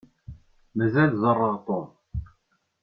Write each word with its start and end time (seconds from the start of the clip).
Mazal 0.75 1.11
ẓeṛṛeɣ 1.21 1.55
Tom. 1.65 1.87